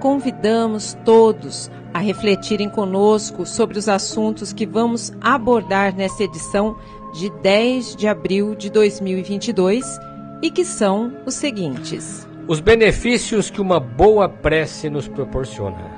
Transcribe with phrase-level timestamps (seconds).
[0.00, 6.76] convidamos todos a refletirem conosco sobre os assuntos que vamos abordar nesta edição
[7.14, 9.84] de 10 de abril de 2022
[10.42, 15.90] e que são os seguintes: Os benefícios que uma boa prece nos proporciona.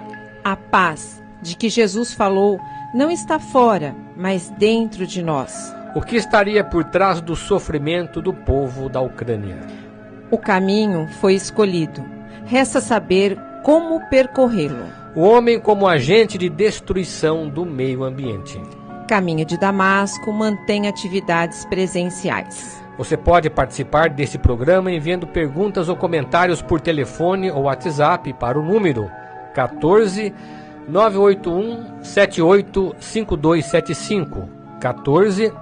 [0.45, 2.59] A paz de que Jesus falou
[2.95, 5.73] não está fora, mas dentro de nós.
[5.95, 9.61] O que estaria por trás do sofrimento do povo da Ucrânia?
[10.31, 12.03] O caminho foi escolhido.
[12.47, 14.85] Resta saber como percorrê-lo.
[15.15, 18.61] O homem como agente de destruição do meio ambiente.
[19.09, 22.83] Caminho de Damasco mantém atividades presenciais.
[22.97, 28.65] Você pode participar desse programa enviando perguntas ou comentários por telefone ou WhatsApp para o
[28.65, 29.11] número
[29.55, 30.33] 14
[30.89, 34.49] 981 78 5275
[34.81, 35.53] 14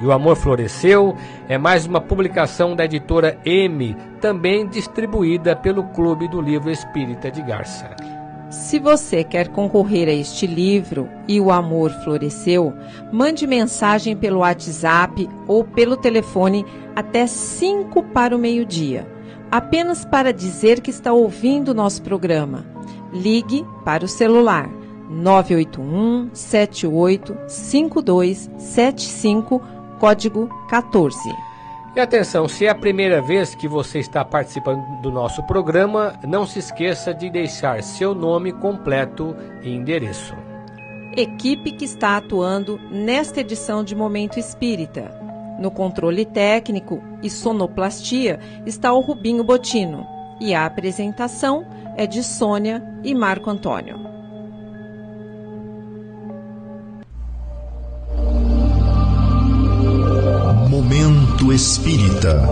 [0.00, 1.16] E o Amor Floresceu
[1.48, 7.42] é mais uma publicação da editora M, também distribuída pelo Clube do Livro Espírita de
[7.42, 8.13] Garça.
[8.54, 12.72] Se você quer concorrer a este livro e o amor floresceu,
[13.12, 19.06] mande mensagem pelo WhatsApp ou pelo telefone até 5 para o meio-dia,
[19.50, 22.64] apenas para dizer que está ouvindo nosso programa.
[23.12, 24.70] Ligue para o celular
[25.10, 29.60] 981 78 5275,
[29.98, 31.18] código 14.
[31.96, 36.44] E atenção, se é a primeira vez que você está participando do nosso programa, não
[36.44, 40.34] se esqueça de deixar seu nome completo e endereço.
[41.16, 45.14] Equipe que está atuando nesta edição de Momento Espírita.
[45.60, 50.04] No controle técnico e sonoplastia está o Rubinho Botino.
[50.40, 51.64] E a apresentação
[51.96, 54.13] é de Sônia e Marco Antônio.
[61.44, 62.48] Momento Espírita.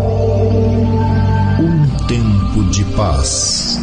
[1.59, 3.79] Um tempo de paz.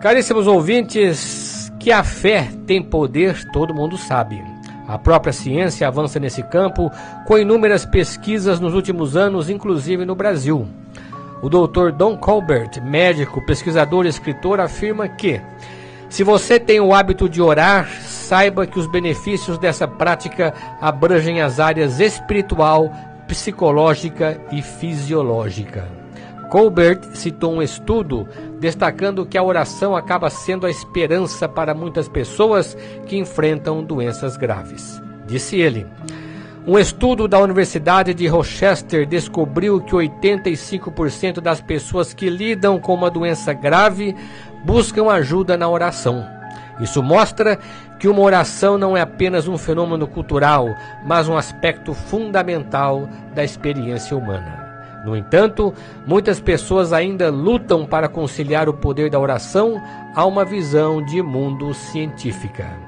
[0.00, 4.42] Caríssimos ouvintes, que a fé tem poder, todo mundo sabe.
[4.88, 6.90] A própria ciência avança nesse campo
[7.26, 10.66] com inúmeras pesquisas nos últimos anos, inclusive no Brasil.
[11.42, 11.92] O Dr.
[11.92, 15.40] Don Colbert, médico, pesquisador e escritor, afirma que
[16.08, 21.60] se você tem o hábito de orar, saiba que os benefícios dessa prática abrangem as
[21.60, 22.90] áreas espiritual,
[23.26, 25.88] psicológica e fisiológica.
[26.48, 28.26] Colbert citou um estudo
[28.60, 32.76] destacando que a oração acaba sendo a esperança para muitas pessoas
[33.06, 35.02] que enfrentam doenças graves.
[35.26, 35.86] Disse ele:
[36.66, 43.08] um estudo da Universidade de Rochester descobriu que 85% das pessoas que lidam com uma
[43.08, 44.16] doença grave
[44.64, 46.26] buscam ajuda na oração.
[46.80, 47.56] Isso mostra
[48.00, 50.68] que uma oração não é apenas um fenômeno cultural,
[51.04, 54.66] mas um aspecto fundamental da experiência humana.
[55.04, 55.72] No entanto,
[56.04, 59.80] muitas pessoas ainda lutam para conciliar o poder da oração
[60.16, 62.85] a uma visão de mundo científica.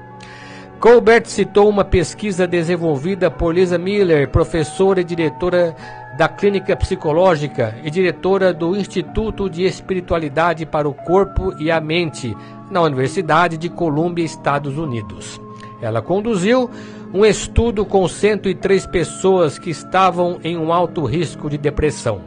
[0.79, 5.75] Colbert citou uma pesquisa desenvolvida por Lisa Miller, professora e diretora
[6.17, 12.33] da Clínica Psicológica e diretora do Instituto de Espiritualidade para o Corpo e a Mente,
[12.71, 15.41] na Universidade de Colômbia, Estados Unidos.
[15.81, 16.69] Ela conduziu
[17.13, 22.21] um estudo com 103 pessoas que estavam em um alto risco de depressão.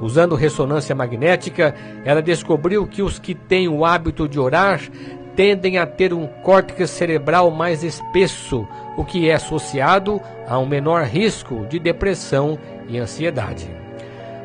[0.00, 4.80] Usando ressonância magnética, ela descobriu que os que têm o hábito de orar
[5.34, 8.66] tendem a ter um córtex cerebral mais espesso,
[8.96, 13.70] o que é associado a um menor risco de depressão e ansiedade.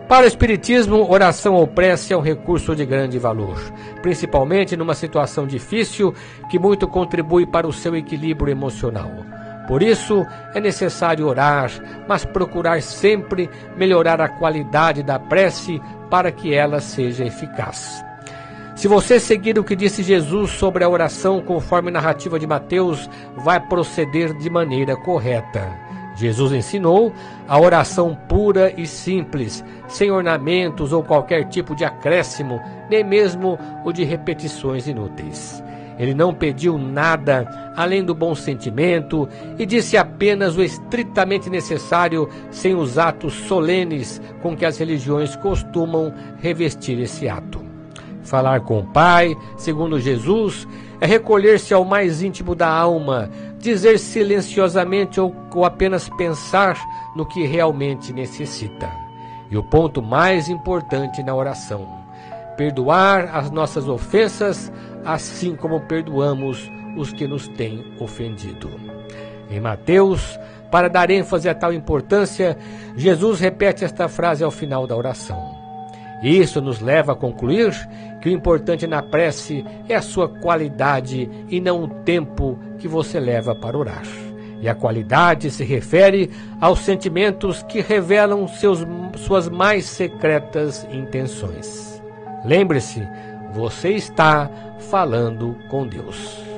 [0.08, 3.60] Para o Espiritismo, oração ou prece é um recurso de grande valor,
[4.04, 6.14] principalmente numa situação difícil
[6.48, 9.10] que muito contribui para o seu equilíbrio emocional.
[9.68, 10.24] Por isso,
[10.54, 11.72] é necessário orar,
[12.08, 18.05] mas procurar sempre melhorar a qualidade da prece para que ela seja eficaz.
[18.76, 23.10] Se você seguir o que disse Jesus sobre a oração conforme a narrativa de Mateus,
[23.38, 25.72] vai proceder de maneira correta.
[26.18, 27.14] Jesus ensinou
[27.48, 33.94] a oração pura e simples, sem ornamentos ou qualquer tipo de acréscimo, nem mesmo o
[33.94, 35.64] de repetições inúteis.
[35.98, 39.28] Ele não pediu nada além do bom sentimento
[39.58, 46.14] e disse apenas o estritamente necessário, sem os atos solenes com que as religiões costumam
[46.42, 47.65] revestir esse ato.
[48.26, 50.68] Falar com o Pai, segundo Jesus,
[51.00, 53.30] é recolher-se ao mais íntimo da alma,
[53.60, 56.76] dizer silenciosamente ou, ou, apenas pensar
[57.16, 58.92] no que realmente necessita.
[59.50, 61.88] E o ponto mais importante na oração:
[62.58, 64.72] perdoar as nossas ofensas,
[65.06, 68.72] assim como perdoamos os que nos têm ofendido.
[69.52, 70.40] Em Mateus,
[70.72, 72.58] para dar ênfase a tal importância,
[72.96, 75.55] Jesus repete esta frase ao final da oração.
[76.26, 77.72] Isso nos leva a concluir
[78.20, 83.20] que o importante na prece é a sua qualidade e não o tempo que você
[83.20, 84.02] leva para orar.
[84.60, 88.80] E a qualidade se refere aos sentimentos que revelam seus,
[89.18, 92.02] suas mais secretas intenções.
[92.44, 93.08] Lembre-se,
[93.54, 94.50] você está
[94.90, 96.55] falando com Deus.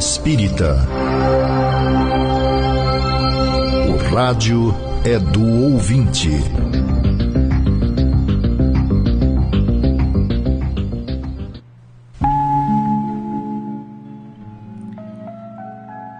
[0.00, 0.78] Espírita.
[3.86, 4.74] O rádio
[5.04, 6.30] é do ouvinte.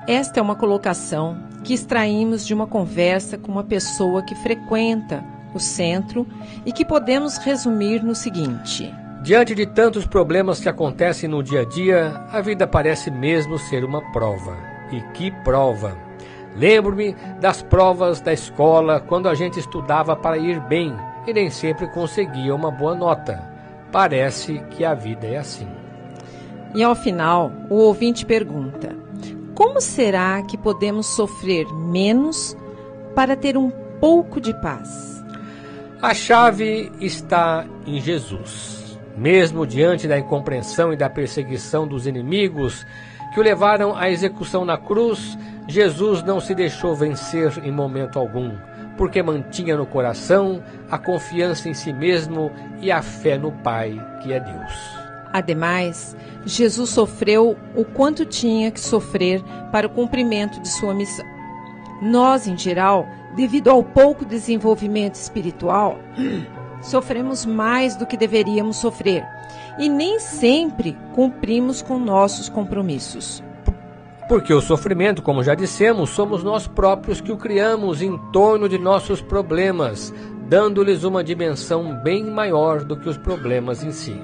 [0.06, 5.24] Esta é uma colocação que extraímos de uma conversa com uma pessoa que frequenta
[5.54, 6.26] o centro
[6.66, 11.64] e que podemos resumir no seguinte: Diante de tantos problemas que acontecem no dia a
[11.64, 14.56] dia, a vida parece mesmo ser uma prova.
[14.90, 15.96] E que prova!
[16.56, 20.96] Lembro-me das provas da escola quando a gente estudava para ir bem
[21.26, 23.38] e nem sempre conseguia uma boa nota.
[23.92, 25.68] Parece que a vida é assim.
[26.74, 28.96] E ao final, o ouvinte pergunta:
[29.54, 32.56] Como será que podemos sofrer menos
[33.14, 33.70] para ter um
[34.00, 35.22] pouco de paz?
[36.00, 38.79] A chave está em Jesus.
[39.16, 42.86] Mesmo diante da incompreensão e da perseguição dos inimigos
[43.32, 48.52] que o levaram à execução na cruz, Jesus não se deixou vencer em momento algum,
[48.96, 54.32] porque mantinha no coração a confiança em si mesmo e a fé no Pai, que
[54.32, 55.00] é Deus.
[55.32, 61.26] Ademais, Jesus sofreu o quanto tinha que sofrer para o cumprimento de sua missão.
[62.02, 65.98] Nós, em geral, devido ao pouco desenvolvimento espiritual,
[66.80, 69.26] sofremos mais do que deveríamos sofrer
[69.78, 73.42] e nem sempre cumprimos com nossos compromissos.
[74.28, 78.78] Porque o sofrimento, como já dissemos, somos nós próprios que o criamos em torno de
[78.78, 80.14] nossos problemas,
[80.48, 84.16] dando-lhes uma dimensão bem maior do que os problemas em si.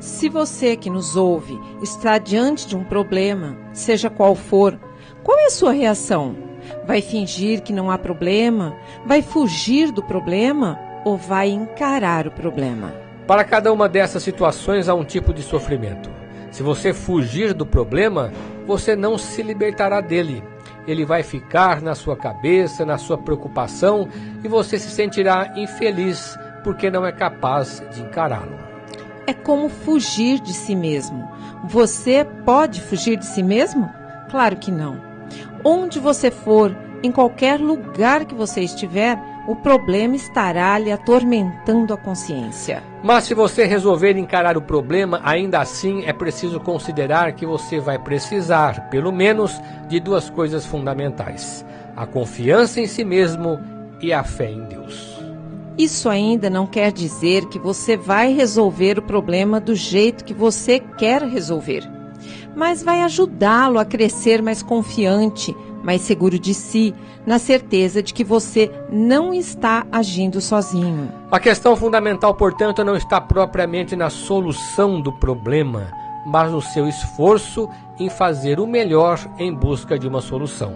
[0.00, 4.78] Se você que nos ouve está diante de um problema, seja qual for,
[5.24, 6.36] qual é a sua reação?
[6.86, 8.76] Vai fingir que não há problema?
[9.06, 10.78] Vai fugir do problema?
[11.04, 12.94] Ou vai encarar o problema?
[13.26, 16.10] Para cada uma dessas situações há um tipo de sofrimento.
[16.50, 18.32] Se você fugir do problema,
[18.66, 20.42] você não se libertará dele.
[20.86, 24.08] Ele vai ficar na sua cabeça, na sua preocupação
[24.42, 28.58] e você se sentirá infeliz porque não é capaz de encará-lo.
[29.26, 31.28] É como fugir de si mesmo.
[31.64, 33.92] Você pode fugir de si mesmo?
[34.30, 34.98] Claro que não.
[35.62, 41.96] Onde você for, em qualquer lugar que você estiver, o problema estará lhe atormentando a
[41.96, 42.82] consciência.
[43.02, 47.98] Mas se você resolver encarar o problema, ainda assim é preciso considerar que você vai
[47.98, 51.64] precisar, pelo menos, de duas coisas fundamentais:
[51.96, 53.58] a confiança em si mesmo
[54.02, 55.18] e a fé em Deus.
[55.78, 60.78] Isso ainda não quer dizer que você vai resolver o problema do jeito que você
[60.78, 61.88] quer resolver,
[62.54, 66.94] mas vai ajudá-lo a crescer mais confiante mais seguro de si,
[67.28, 71.12] na certeza de que você não está agindo sozinho.
[71.30, 75.92] A questão fundamental, portanto, não está propriamente na solução do problema,
[76.24, 77.68] mas no seu esforço
[78.00, 80.74] em fazer o melhor em busca de uma solução.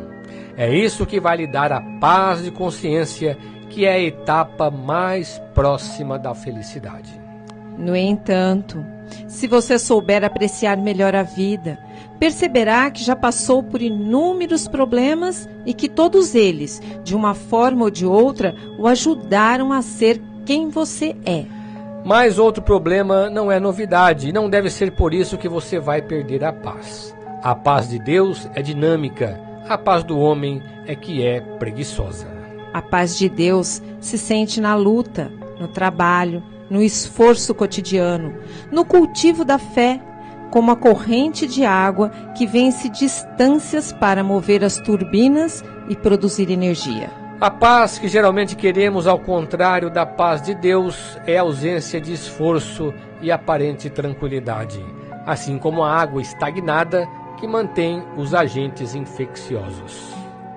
[0.55, 3.39] É isso que vai lhe dar a paz de consciência,
[3.71, 7.19] que é a etapa mais próxima da felicidade.
[7.79, 8.85] No entanto,
[9.27, 11.79] se você souber apreciar melhor a vida,
[12.23, 17.91] perceberá que já passou por inúmeros problemas e que todos eles, de uma forma ou
[17.91, 21.47] de outra, o ajudaram a ser quem você é.
[22.05, 26.01] Mas outro problema não é novidade e não deve ser por isso que você vai
[26.01, 27.13] perder a paz.
[27.43, 32.29] A paz de Deus é dinâmica, a paz do homem é que é preguiçosa.
[32.73, 38.33] A paz de Deus se sente na luta, no trabalho, no esforço cotidiano,
[38.71, 40.01] no cultivo da fé,
[40.53, 47.11] como a corrente de água que vence distâncias para mover as turbinas e produzir energia.
[47.41, 52.93] A paz que geralmente queremos, ao contrário da paz de Deus, é ausência de esforço
[53.23, 54.85] e aparente tranquilidade,
[55.27, 57.09] assim como a água estagnada
[57.41, 60.13] que mantém os agentes infecciosos.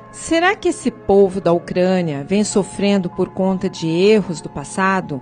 [0.09, 5.21] Será que esse povo da Ucrânia vem sofrendo por conta de erros do passado?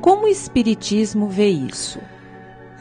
[0.00, 2.00] Como o Espiritismo vê isso?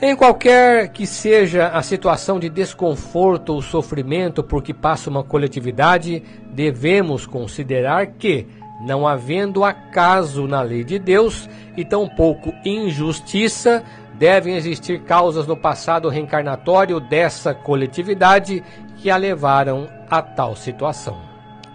[0.02, 6.24] Em qualquer que seja a situação de desconforto ou sofrimento por que passa uma coletividade,
[6.52, 8.48] devemos considerar que,
[8.80, 16.10] não havendo acaso na lei de Deus e tampouco injustiça, devem existir causas no passado
[16.10, 18.64] reencarnatório dessa coletividade
[18.98, 21.20] que a levaram a tal situação.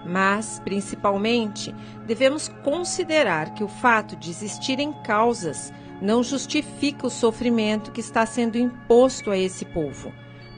[0.04, 1.75] Mas, principalmente,
[2.07, 8.57] devemos considerar que o fato de existirem causas não justifica o sofrimento que está sendo
[8.57, 10.11] imposto a esse povo,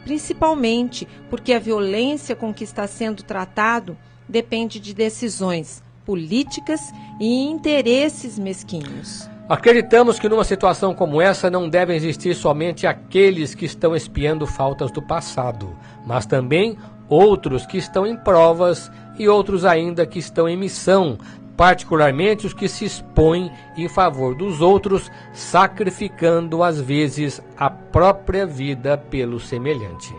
[0.04, 3.96] principalmente porque a violência com que está sendo tratado
[4.28, 9.28] depende de decisões políticas e interesses mesquinhos.
[9.48, 14.90] Acreditamos que numa situação como essa não devem existir somente aqueles que estão espiando faltas
[14.90, 16.78] do passado, mas também
[17.08, 21.18] outros que estão em provas e outros ainda que estão em missão,
[21.56, 28.96] particularmente os que se expõem em favor dos outros, sacrificando às vezes a própria vida
[28.96, 30.14] pelo semelhante.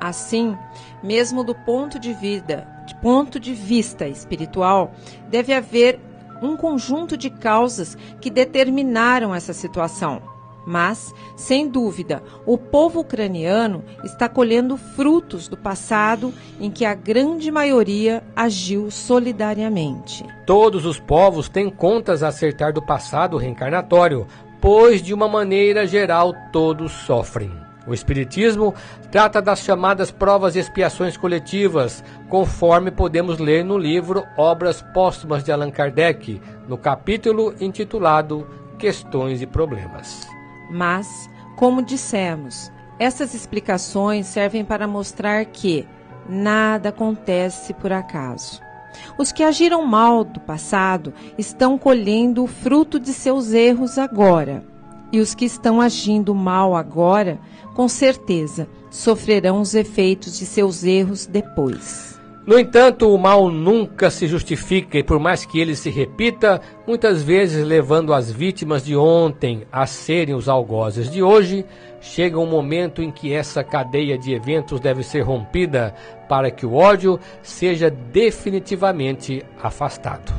[0.00, 0.56] Assim,
[1.02, 4.92] mesmo do ponto de vida, de ponto de vista espiritual,
[5.28, 5.98] deve haver
[6.42, 10.34] um conjunto de causas que determinaram essa situação
[10.66, 17.50] mas, sem dúvida, o povo ucraniano está colhendo frutos do passado em que a grande
[17.50, 20.24] maioria agiu solidariamente.
[20.46, 24.26] Todos os povos têm contas a acertar do passado reencarnatório,
[24.60, 27.63] pois, de uma maneira geral, todos sofrem.
[27.86, 28.74] O Espiritismo
[29.10, 35.52] trata das chamadas provas e expiações coletivas, conforme podemos ler no livro Obras Póstumas de
[35.52, 38.48] Allan Kardec, no capítulo intitulado
[38.78, 40.26] Questões e Problemas.
[40.70, 45.86] Mas, como dissemos, essas explicações servem para mostrar que
[46.26, 48.62] nada acontece por acaso.
[49.18, 54.64] Os que agiram mal do passado estão colhendo o fruto de seus erros agora.
[55.14, 57.38] E os que estão agindo mal agora,
[57.72, 62.20] com certeza, sofrerão os efeitos de seus erros depois.
[62.44, 67.22] No entanto, o mal nunca se justifica e, por mais que ele se repita, muitas
[67.22, 71.64] vezes levando as vítimas de ontem a serem os algozes de hoje,
[72.00, 75.94] chega um momento em que essa cadeia de eventos deve ser rompida
[76.28, 80.34] para que o ódio seja definitivamente afastado.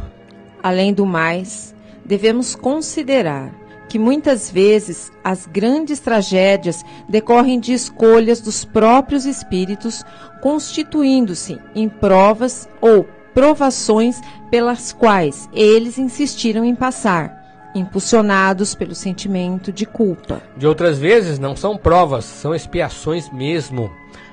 [0.61, 8.65] Além do mais, devemos considerar que muitas vezes as grandes tragédias decorrem de escolhas dos
[8.65, 10.03] próprios espíritos,
[10.41, 19.85] constituindo-se em provas ou provações pelas quais eles insistiram em passar, impulsionados pelo sentimento de
[19.85, 20.41] culpa.
[20.55, 23.91] De outras vezes, não são provas, são expiações mesmo.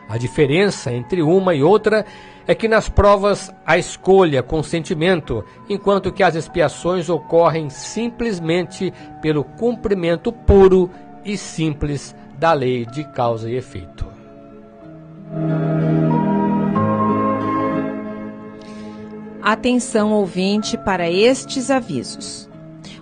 [0.09, 2.05] A diferença entre uma e outra
[2.47, 10.33] é que nas provas há escolha, consentimento, enquanto que as expiações ocorrem simplesmente pelo cumprimento
[10.33, 10.91] puro
[11.25, 14.07] e simples da lei de causa e efeito.
[19.41, 22.49] Atenção ouvinte para estes avisos.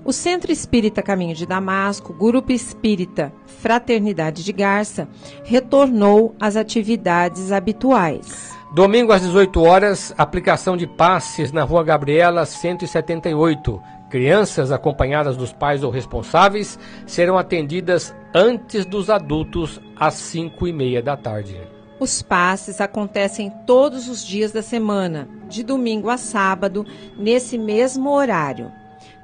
[0.03, 5.07] O Centro Espírita Caminho de Damasco, Grupo Espírita Fraternidade de Garça,
[5.45, 8.60] retornou às atividades habituais.
[8.73, 13.83] Domingo às 18 horas, aplicação de passes na Rua Gabriela 178.
[14.09, 21.03] Crianças acompanhadas dos pais ou responsáveis serão atendidas antes dos adultos às 5 e meia
[21.03, 21.61] da tarde.
[21.99, 26.87] Os passes acontecem todos os dias da semana, de domingo a sábado,
[27.19, 28.71] nesse mesmo horário,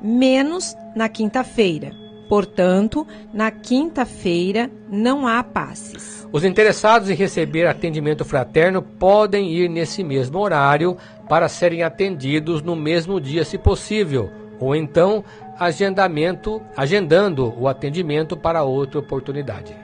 [0.02, 1.92] menos na quinta-feira.
[2.28, 6.15] Portanto, na quinta-feira não há passes.
[6.36, 10.94] Os interessados em receber atendimento fraterno podem ir nesse mesmo horário
[11.26, 15.24] para serem atendidos no mesmo dia, se possível, ou então
[15.58, 19.74] agendamento, agendando o atendimento para outra oportunidade.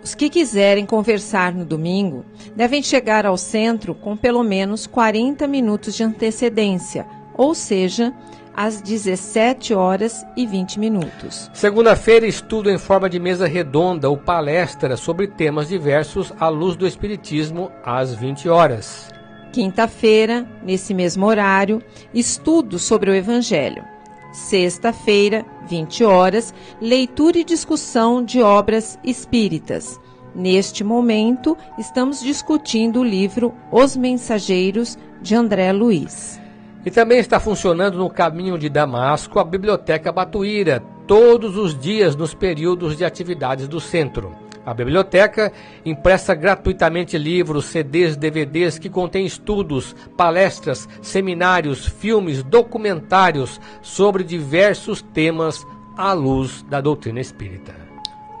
[0.00, 5.96] Os que quiserem conversar no domingo devem chegar ao centro com pelo menos 40 minutos
[5.96, 8.14] de antecedência, ou seja,
[8.56, 11.50] às 17 horas e 20 minutos.
[11.52, 16.86] Segunda-feira, estudo em forma de mesa redonda ou palestra sobre temas diversos à luz do
[16.86, 19.10] Espiritismo, às 20 horas.
[19.52, 21.82] Quinta-feira, nesse mesmo horário,
[22.14, 23.84] estudo sobre o Evangelho.
[24.32, 29.98] Sexta-feira, 20 horas, leitura e discussão de obras espíritas.
[30.34, 36.38] Neste momento, estamos discutindo o livro Os Mensageiros, de André Luiz.
[36.86, 42.32] E também está funcionando no caminho de Damasco a Biblioteca Batuíra, todos os dias nos
[42.32, 44.32] períodos de atividades do centro.
[44.64, 45.52] A biblioteca
[45.84, 55.66] empresta gratuitamente livros, CDs, DVDs que contêm estudos, palestras, seminários, filmes, documentários sobre diversos temas
[55.96, 57.74] à luz da doutrina espírita.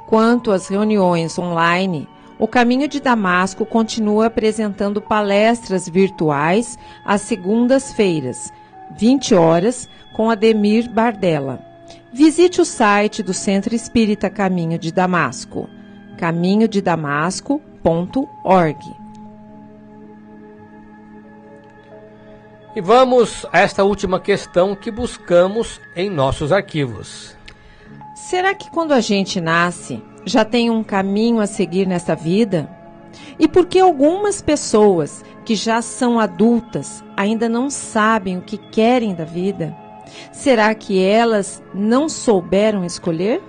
[0.06, 8.52] Quanto às reuniões online, o Caminho de Damasco continua apresentando palestras virtuais às segundas-feiras,
[8.96, 11.60] 20 horas, com Ademir Bardella.
[12.12, 15.68] Visite o site do Centro Espírita Caminho de Damasco,
[16.16, 19.06] caminhodedamasco.org.
[22.74, 27.34] E vamos a esta última questão que buscamos em nossos arquivos.
[28.14, 32.68] Será que quando a gente nasce, já tem um caminho a seguir nessa vida?
[33.38, 39.14] E por que algumas pessoas que já são adultas ainda não sabem o que querem
[39.14, 39.74] da vida?
[40.32, 43.40] Será que elas não souberam escolher?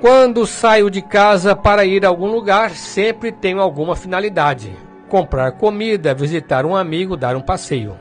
[0.00, 4.76] Quando saio de casa para ir a algum lugar, sempre tenho alguma finalidade:
[5.08, 7.96] comprar comida, visitar um amigo, dar um passeio.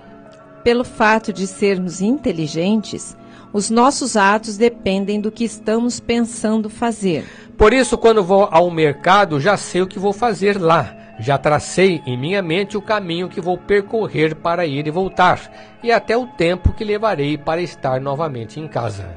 [0.64, 3.16] Pelo fato de sermos inteligentes,
[3.54, 7.26] os nossos atos dependem do que estamos pensando fazer.
[7.58, 10.98] Por isso, quando vou ao mercado, já sei o que vou fazer lá.
[11.20, 15.92] Já tracei em minha mente o caminho que vou percorrer para ir e voltar, e
[15.92, 19.08] até o tempo que levarei para estar novamente em casa.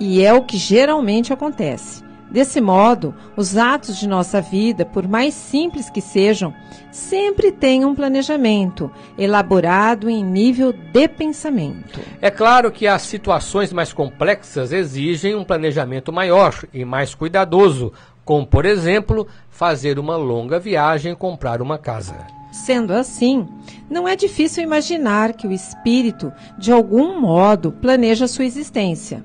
[0.00, 2.03] E é o que geralmente acontece.
[2.34, 6.52] Desse modo, os atos de nossa vida, por mais simples que sejam,
[6.90, 12.00] sempre têm um planejamento elaborado em nível de pensamento.
[12.20, 17.92] É claro que as situações mais complexas exigem um planejamento maior e mais cuidadoso,
[18.24, 22.16] como, por exemplo, fazer uma longa viagem e comprar uma casa.
[22.50, 23.46] Sendo assim,
[23.88, 29.24] não é difícil imaginar que o espírito, de algum modo, planeja sua existência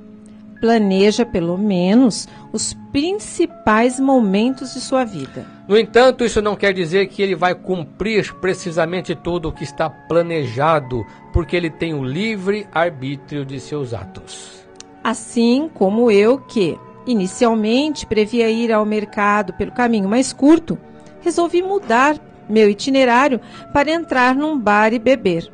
[0.59, 5.45] planeja pelo menos os principais momentos de sua vida.
[5.67, 9.89] No entanto, isso não quer dizer que ele vai cumprir precisamente tudo o que está
[9.89, 14.65] planejado, porque ele tem o livre arbítrio de seus atos.
[15.03, 20.77] Assim como eu, que inicialmente previa ir ao mercado pelo caminho mais curto,
[21.21, 22.17] resolvi mudar
[22.49, 23.39] meu itinerário
[23.71, 25.51] para entrar num bar e beber.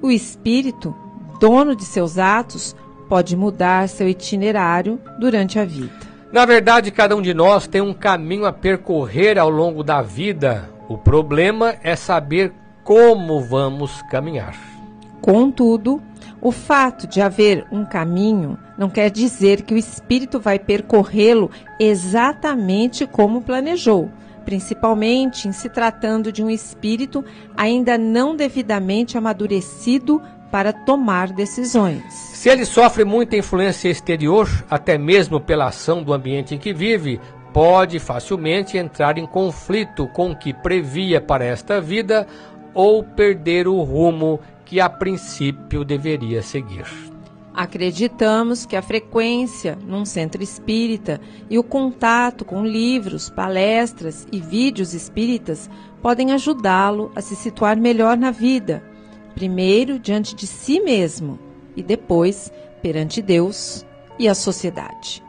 [0.00, 0.94] O espírito,
[1.38, 2.74] dono de seus atos,
[3.08, 5.92] pode mudar seu itinerário durante a vida.
[6.32, 10.70] Na verdade, cada um de nós tem um caminho a percorrer ao longo da vida.
[10.88, 14.56] O problema é saber como vamos caminhar.
[15.20, 16.02] Contudo,
[16.40, 23.06] o fato de haver um caminho não quer dizer que o espírito vai percorrê-lo exatamente
[23.06, 24.10] como planejou,
[24.44, 27.24] principalmente em se tratando de um espírito
[27.56, 30.20] ainda não devidamente amadurecido
[30.52, 32.04] para tomar decisões.
[32.12, 37.18] Se ele sofre muita influência exterior, até mesmo pela ação do ambiente em que vive,
[37.54, 42.26] pode facilmente entrar em conflito com o que previa para esta vida
[42.74, 46.84] ou perder o rumo que a princípio deveria seguir.
[47.54, 54.92] Acreditamos que a frequência num centro espírita e o contato com livros, palestras e vídeos
[54.92, 55.70] espíritas
[56.02, 58.91] podem ajudá-lo a se situar melhor na vida
[59.34, 61.38] primeiro diante de si mesmo
[61.76, 63.84] e depois perante Deus
[64.18, 65.22] e a sociedade.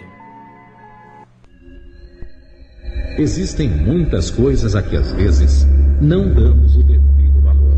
[3.17, 5.67] Existem muitas coisas a que às vezes
[6.01, 7.77] não damos o devido valor.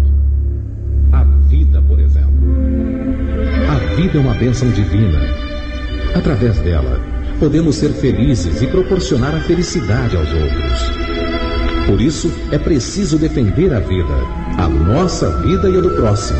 [1.12, 2.32] A vida, por exemplo.
[3.70, 5.20] A vida é uma bênção divina.
[6.16, 7.02] Através dela,
[7.38, 11.05] podemos ser felizes e proporcionar a felicidade aos outros.
[11.86, 14.14] Por isso, é preciso defender a vida,
[14.58, 16.40] a nossa vida e a do próximo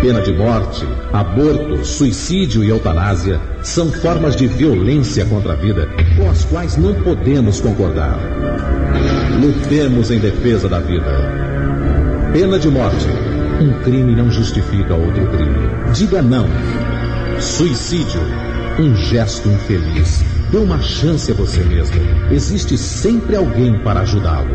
[0.00, 6.30] Pena de morte, aborto, suicídio e eutanásia são formas de violência contra a vida com
[6.30, 8.18] as quais não podemos concordar.
[9.38, 11.04] Lutemos em defesa da vida.
[12.32, 13.06] Pena de morte.
[13.60, 15.68] Um crime não justifica outro crime.
[15.92, 16.46] Diga não.
[17.38, 18.22] Suicídio.
[18.78, 20.24] Um gesto infeliz.
[20.50, 21.96] Dê uma chance a você mesmo.
[22.30, 24.50] Existe sempre alguém para ajudá-lo.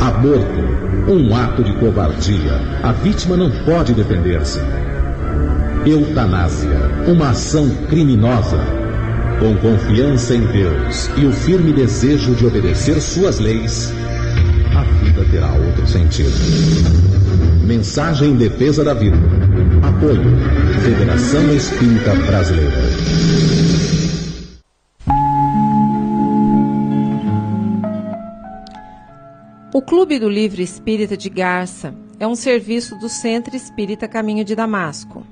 [0.00, 2.52] Aborto, um ato de covardia.
[2.82, 4.60] A vítima não pode defender-se.
[5.84, 8.60] Eutanásia, uma ação criminosa.
[9.40, 13.92] Com confiança em Deus e o firme desejo de obedecer suas leis,
[14.76, 16.30] a vida terá outro sentido.
[17.66, 19.16] Mensagem em defesa da vida.
[19.82, 20.22] Apoio.
[20.80, 22.83] Federação Espírita Brasileira.
[29.74, 34.54] O Clube do Livro Espírita de Garça é um serviço do Centro Espírita Caminho de
[34.54, 35.26] Damasco.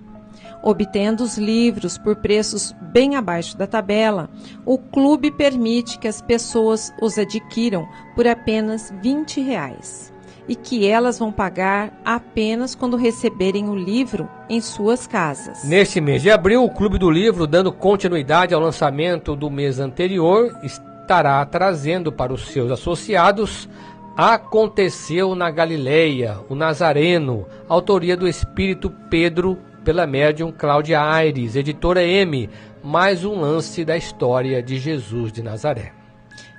[0.64, 4.28] Obtendo os livros por preços bem abaixo da tabela,
[4.66, 10.12] o clube permite que as pessoas os adquiram por apenas 20 reais,
[10.48, 15.62] e que elas vão pagar apenas quando receberem o livro em suas casas.
[15.62, 20.50] Neste mês de abril, o Clube do Livro, dando continuidade ao lançamento do mês anterior,
[20.64, 23.68] estará trazendo para os seus associados
[24.16, 32.50] Aconteceu na Galileia, o Nazareno, autoria do Espírito Pedro, pela médium Cláudia Aires, editora M,
[32.84, 35.92] mais um lance da história de Jesus de Nazaré.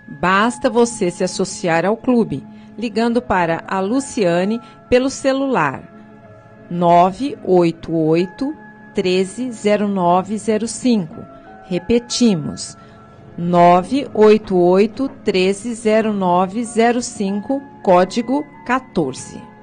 [0.07, 2.43] Basta você se associar ao clube,
[2.75, 5.83] ligando para a Luciane pelo celular
[6.71, 8.51] 988
[8.95, 11.23] 130905.
[11.65, 12.75] Repetimos,
[13.37, 19.53] 988 130905, código 14.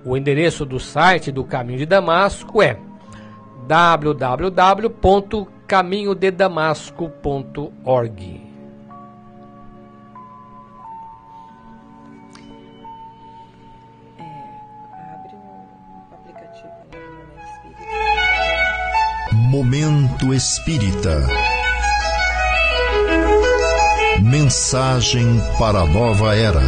[0.04, 2.78] O endereço do site do Caminho de Damasco é
[5.70, 8.50] www caminhodedamasco.org.
[14.18, 14.24] É,
[19.32, 21.24] Momento Espírita.
[24.20, 26.60] Mensagem para a nova era.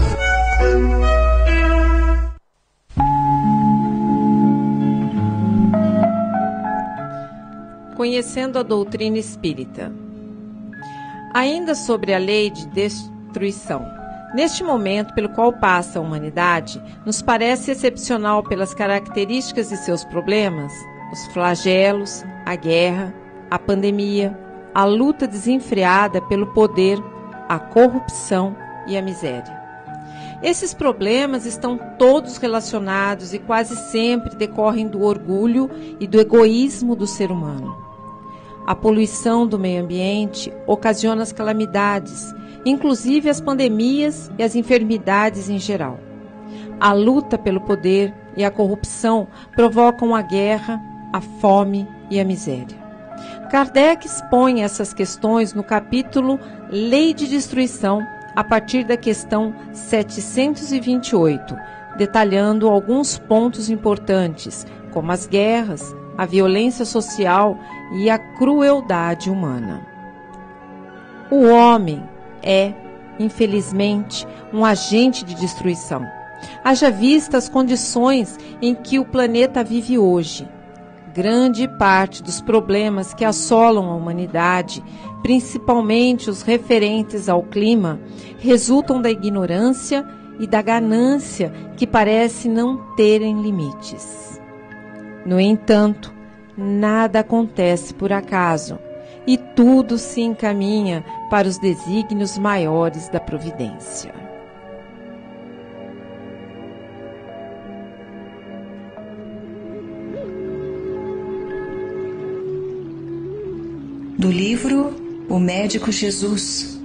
[8.03, 9.93] Conhecendo a doutrina espírita.
[11.33, 13.87] Ainda sobre a lei de destruição.
[14.35, 20.73] Neste momento pelo qual passa a humanidade, nos parece excepcional pelas características de seus problemas,
[21.13, 23.15] os flagelos, a guerra,
[23.49, 24.37] a pandemia,
[24.75, 26.99] a luta desenfreada pelo poder,
[27.49, 29.63] a corrupção e a miséria.
[30.43, 37.07] Esses problemas estão todos relacionados e quase sempre decorrem do orgulho e do egoísmo do
[37.07, 37.92] ser humano.
[38.67, 42.33] A poluição do meio ambiente ocasiona as calamidades,
[42.65, 45.99] inclusive as pandemias e as enfermidades em geral.
[46.79, 50.81] A luta pelo poder e a corrupção provocam a guerra,
[51.13, 52.81] a fome e a miséria.
[53.51, 56.39] Kardec expõe essas questões no capítulo
[56.71, 58.01] Lei de Destruição
[58.35, 61.55] a partir da questão 728,
[61.99, 67.59] detalhando alguns pontos importantes, como as guerras, a violência social
[67.95, 69.87] e a crueldade humana.
[71.31, 72.03] O homem
[72.43, 72.73] é,
[73.19, 76.07] infelizmente, um agente de destruição.
[76.65, 80.49] Haja vista as condições em que o planeta vive hoje.
[81.15, 84.83] Grande parte dos problemas que assolam a humanidade
[85.23, 88.01] principalmente os referentes ao clima,
[88.39, 90.05] resultam da ignorância
[90.41, 94.32] e da ganância que parece não terem limites.
[95.25, 96.13] No entanto,
[96.57, 98.79] nada acontece por acaso
[99.27, 104.13] e tudo se encaminha para os desígnios maiores da providência.
[114.19, 114.95] Do livro
[115.29, 116.79] o Médico Jesus,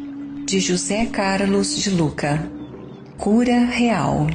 [0.46, 2.50] de José Carlos de Luca.
[3.18, 4.26] Cura real.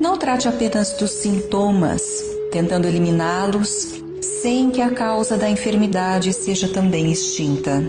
[0.00, 2.02] Não trate apenas dos sintomas,
[2.50, 7.82] tentando eliminá-los sem que a causa da enfermidade seja também extinta.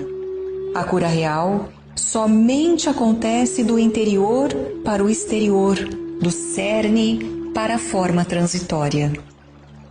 [0.73, 5.75] A cura real somente acontece do interior para o exterior,
[6.21, 9.11] do cerne para a forma transitória.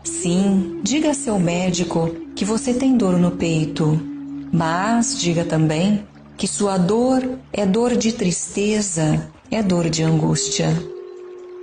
[0.03, 4.11] Sim, diga a seu médico que você tem dor no peito
[4.53, 6.05] mas diga também
[6.37, 10.69] que sua dor é dor de tristeza, é dor de angústia.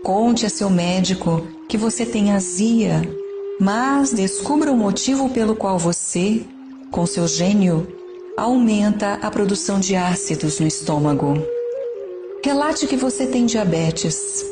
[0.04, 3.02] Conte a seu médico que você tem azia,
[3.60, 6.42] mas descubra o motivo pelo qual você,
[6.92, 7.88] com seu gênio,
[8.38, 11.42] aumenta a produção de ácidos no estômago.
[12.44, 14.46] Relate que você tem diabetes.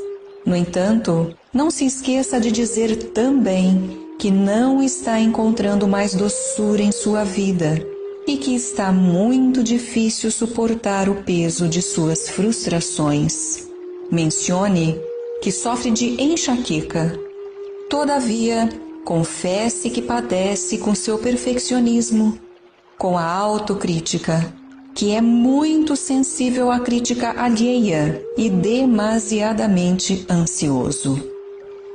[0.45, 6.91] No entanto, não se esqueça de dizer também que não está encontrando mais doçura em
[6.91, 7.85] sua vida
[8.27, 13.67] e que está muito difícil suportar o peso de suas frustrações.
[14.11, 14.99] Mencione
[15.45, 17.19] que sofre de enxaqueca.
[17.87, 18.67] Todavia,
[19.03, 22.39] confesse que padece com seu perfeccionismo,
[22.97, 24.51] com a autocrítica,
[24.95, 31.23] que é muito sensível à crítica alheia e demasiadamente ansioso.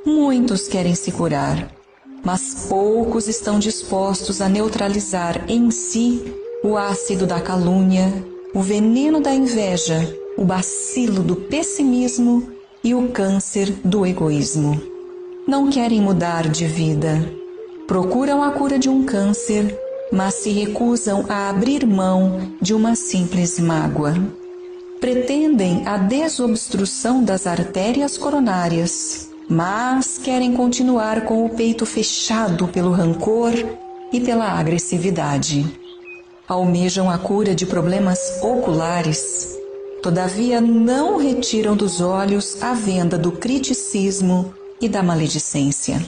[0.07, 1.75] Muitos querem se curar
[2.23, 6.23] mas poucos estão dispostos a neutralizar em si
[6.63, 8.13] o ácido da calúnia,
[8.55, 14.81] o veneno da inveja, o bacilo do pessimismo e o câncer do egoísmo.
[15.47, 17.33] Não querem mudar de vida.
[17.87, 19.79] Procuram a cura de um câncer,
[20.13, 24.15] mas se recusam a abrir mão de uma simples mágoa.
[25.01, 33.53] Pretendem a desobstrução das artérias coronárias, mas querem continuar com o peito fechado pelo rancor
[34.13, 35.67] e pela agressividade.
[36.47, 39.60] Almejam a cura de problemas oculares,
[40.03, 46.01] todavia não retiram dos olhos a venda do criticismo e da maledicência.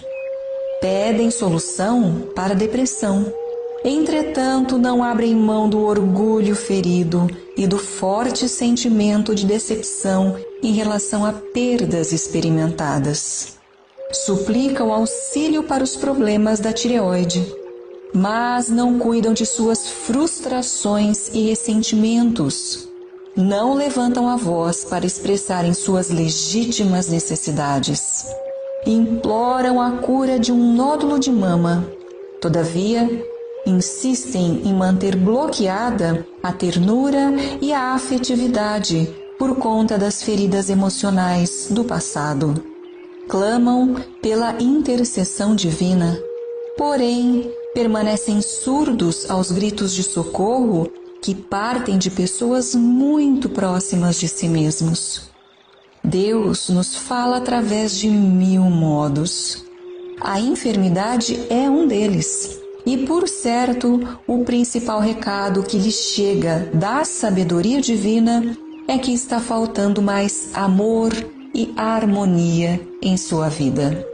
[0.80, 3.32] Pedem solução para a depressão.
[3.84, 11.24] Entretanto, não abrem mão do orgulho ferido e do forte sentimento de decepção em relação
[11.24, 13.56] a perdas experimentadas.
[14.12, 17.44] Suplicam auxílio para os problemas da tireoide,
[18.14, 22.91] mas não cuidam de suas frustrações e ressentimentos.
[23.36, 28.26] Não levantam a voz para expressarem suas legítimas necessidades.
[28.86, 31.88] Imploram a cura de um nódulo de mama.
[32.42, 33.08] Todavia,
[33.64, 41.84] insistem em manter bloqueada a ternura e a afetividade por conta das feridas emocionais do
[41.84, 42.62] passado.
[43.28, 46.18] Clamam pela intercessão divina,
[46.76, 50.92] porém permanecem surdos aos gritos de socorro
[51.22, 55.30] que partem de pessoas muito próximas de si mesmos.
[56.02, 59.64] Deus nos fala através de mil modos.
[60.20, 67.04] A enfermidade é um deles E por certo, o principal recado que lhe chega da
[67.04, 68.56] sabedoria divina
[68.88, 71.12] é que está faltando mais amor
[71.54, 74.04] e harmonia em sua vida.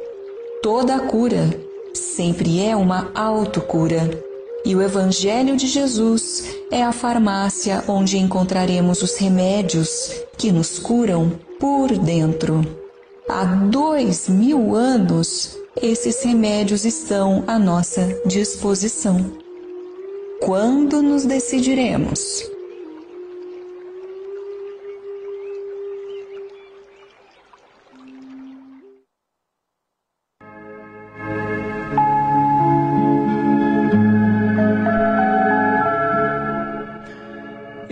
[0.62, 1.48] Toda cura
[1.94, 4.22] sempre é uma autocura,
[4.64, 11.32] e o Evangelho de Jesus é a farmácia onde encontraremos os remédios que nos curam
[11.58, 12.64] por dentro.
[13.28, 19.32] Há dois mil anos, esses remédios estão à nossa disposição.
[20.40, 22.57] Quando nos decidiremos?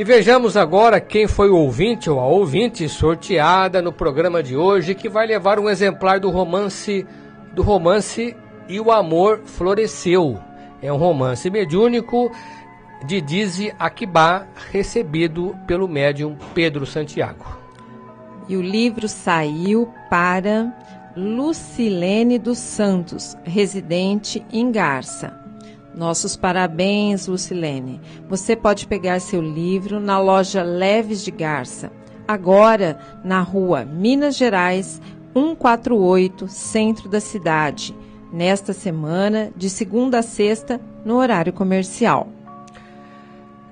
[0.07, 5.09] Vejamos agora quem foi o ouvinte ou a ouvinte sorteada no programa de hoje que
[5.09, 7.05] vai levar um exemplar do romance
[7.53, 8.37] do romance
[8.69, 10.39] E o Amor Floresceu.
[10.81, 12.31] É um romance mediúnico
[13.05, 17.59] de Dize Akibá, recebido pelo médium Pedro Santiago.
[18.49, 20.73] E o livro saiu para
[21.17, 25.46] Lucilene dos Santos, residente em Garça.
[25.97, 27.99] Nossos parabéns, Lucilene.
[28.29, 31.91] Você pode pegar seu livro na loja Leves de Garça,
[32.29, 35.01] agora na rua Minas Gerais,
[35.33, 37.97] 148, centro da cidade,
[38.31, 42.29] nesta semana, de segunda a sexta, no horário comercial.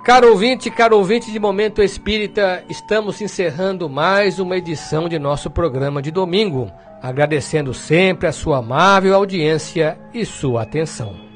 [0.03, 6.01] Caro ouvinte, caro ouvinte de Momento Espírita, estamos encerrando mais uma edição de nosso programa
[6.01, 6.71] de domingo,
[7.03, 11.34] agradecendo sempre a sua amável audiência e sua atenção.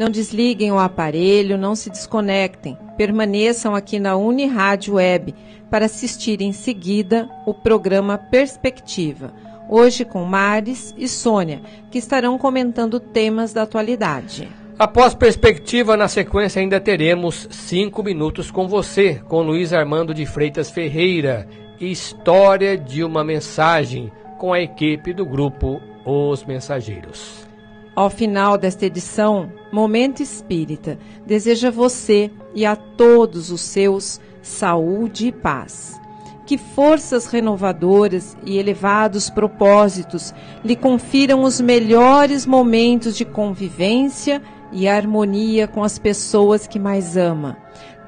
[0.00, 2.74] Não desliguem o aparelho, não se desconectem.
[2.96, 5.34] Permaneçam aqui na Unirádio Web
[5.70, 9.30] para assistir em seguida o programa Perspectiva.
[9.68, 11.60] Hoje com Mares e Sônia,
[11.90, 14.48] que estarão comentando temas da atualidade.
[14.78, 20.70] Após Perspectiva, na sequência ainda teremos Cinco Minutos com Você, com Luiz Armando de Freitas
[20.70, 21.46] Ferreira.
[21.78, 27.49] História de uma Mensagem, com a equipe do grupo Os Mensageiros.
[27.94, 35.26] Ao final desta edição, Momento Espírita deseja a você e a todos os seus saúde
[35.28, 36.00] e paz.
[36.46, 45.68] Que forças renovadoras e elevados propósitos lhe confiram os melhores momentos de convivência e harmonia
[45.68, 47.56] com as pessoas que mais ama,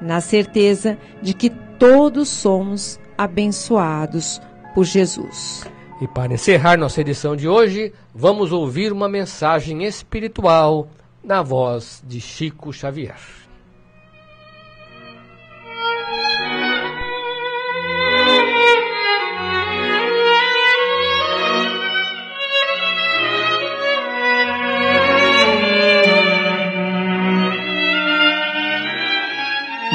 [0.01, 4.41] na certeza de que todos somos abençoados
[4.73, 5.63] por Jesus.
[6.01, 10.87] E para encerrar nossa edição de hoje, vamos ouvir uma mensagem espiritual
[11.23, 13.15] na voz de Chico Xavier.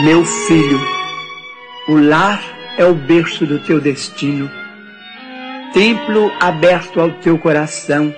[0.05, 0.81] Meu filho,
[1.89, 2.41] o lar
[2.79, 4.49] é o berço do teu destino
[5.73, 8.15] templo aberto ao teu coração.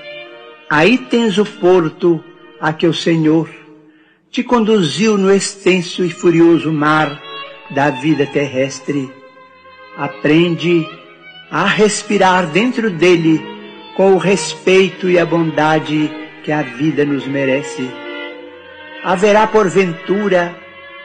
[0.69, 2.23] Aí tens o porto
[2.61, 3.49] a que o Senhor
[4.31, 7.21] te conduziu no extenso e furioso mar
[7.71, 9.11] da vida terrestre.
[9.97, 10.87] Aprende
[11.51, 13.41] a respirar dentro dele
[13.97, 16.11] com o respeito e a bondade
[16.45, 17.91] que a vida nos merece.
[19.03, 20.55] Haverá porventura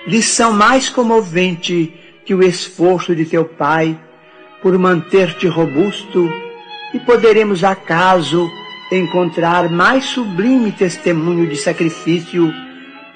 [0.06, 4.00] lição mais comovente que o esforço de teu pai
[4.66, 6.28] por manter-te robusto,
[6.92, 8.50] e poderemos acaso
[8.92, 12.52] encontrar mais sublime testemunho de sacrifício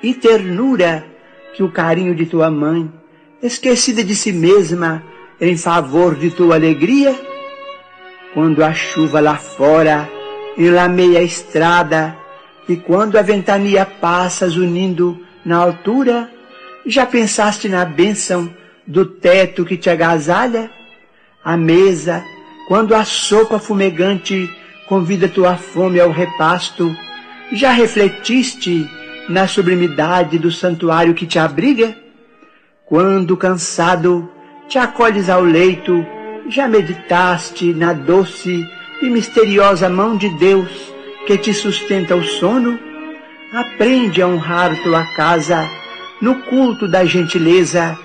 [0.04, 1.04] e ternura
[1.56, 2.88] que o carinho de tua mãe,
[3.42, 5.04] esquecida de si mesma
[5.42, 7.20] em favor de tua alegria?
[8.36, 10.08] Quando a chuva lá fora
[10.56, 12.16] enlameia a estrada
[12.68, 16.30] e quando a ventania passas unindo na altura,
[16.86, 18.54] já pensaste na bênção
[18.86, 20.78] do teto que te agasalha?
[21.50, 22.24] À mesa,
[22.68, 24.48] quando a sopa fumegante
[24.88, 26.96] convida tua fome ao repasto,
[27.52, 28.88] já refletiste
[29.28, 31.98] na sublimidade do santuário que te abriga?
[32.86, 34.30] Quando cansado
[34.68, 36.06] te acolhes ao leito,
[36.50, 38.64] já meditaste na doce
[39.02, 40.70] e misteriosa mão de Deus
[41.26, 42.78] que te sustenta o sono?
[43.52, 45.68] Aprende a honrar tua casa
[46.22, 47.98] no culto da gentileza,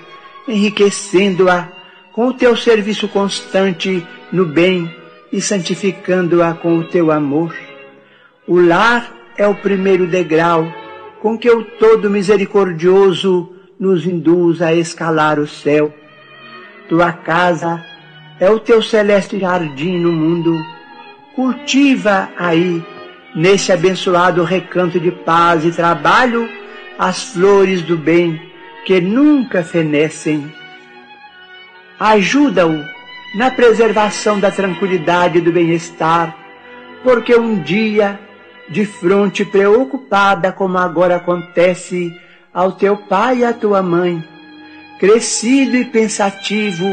[0.47, 1.74] enriquecendo-a
[2.15, 4.89] com o teu serviço constante no bem
[5.33, 7.53] e santificando-a com o teu amor.
[8.47, 10.65] O lar é o primeiro degrau
[11.21, 15.93] com que o Todo Misericordioso nos induz a escalar o céu.
[16.87, 17.83] Tua casa
[18.39, 20.57] é o teu celeste jardim no mundo.
[21.35, 22.81] Cultiva aí,
[23.35, 26.47] nesse abençoado recanto de paz e trabalho,
[26.97, 28.41] as flores do bem
[28.85, 30.49] que nunca fenecem.
[31.99, 32.83] Ajuda-o
[33.35, 36.35] na preservação da tranquilidade e do bem-estar,
[37.03, 38.19] porque um dia,
[38.69, 42.13] de fronte preocupada como agora acontece
[42.53, 44.21] ao teu pai e à tua mãe,
[44.99, 46.85] crescido e pensativo,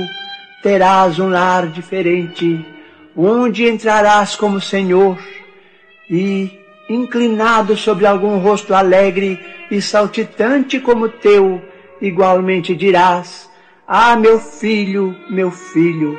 [0.63, 2.65] terás um lar diferente,
[3.17, 5.19] onde entrarás como Senhor
[6.09, 11.61] e, inclinado sobre algum rosto alegre e saltitante como teu,
[12.01, 13.51] igualmente dirás:
[13.95, 16.17] Ah, meu filho, meu filho,